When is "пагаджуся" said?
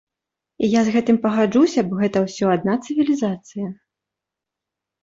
1.25-1.85